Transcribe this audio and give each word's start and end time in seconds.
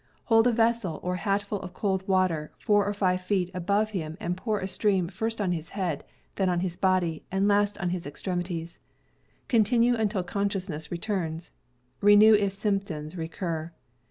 Hold 0.33 0.47
a 0.47 0.51
vessel 0.51 0.99
or 1.03 1.17
hatful 1.17 1.59
of 1.61 1.75
cold 1.75 2.07
water 2.07 2.51
four 2.57 2.87
or 2.87 2.93
five 2.95 3.21
feet 3.21 3.51
above 3.53 3.91
him 3.91 4.17
and 4.19 4.35
pour 4.35 4.59
a 4.59 4.67
stream 4.67 5.07
first 5.09 5.39
on 5.39 5.51
his 5.51 5.69
head, 5.77 6.03
then 6.37 6.49
on 6.49 6.61
his 6.61 6.75
body, 6.75 7.23
and 7.31 7.47
last 7.47 7.77
on 7.77 7.91
his 7.91 8.07
extremities. 8.07 8.79
Continue 9.47 9.93
until 9.93 10.23
conscious 10.23 10.67
ness 10.67 10.89
returns. 10.89 11.51
Renew 12.01 12.33
if 12.33 12.51
symptoms 12.51 13.15
recur. 13.15 13.71